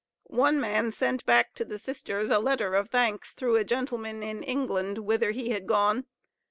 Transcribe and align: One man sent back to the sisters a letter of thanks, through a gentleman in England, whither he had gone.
One 0.31 0.59
man 0.59 0.91
sent 0.91 1.23
back 1.27 1.53
to 1.53 1.63
the 1.63 1.77
sisters 1.77 2.31
a 2.31 2.39
letter 2.39 2.73
of 2.73 2.89
thanks, 2.89 3.33
through 3.35 3.57
a 3.57 3.63
gentleman 3.63 4.23
in 4.23 4.41
England, 4.41 4.97
whither 4.97 5.29
he 5.29 5.51
had 5.51 5.67
gone. 5.67 6.07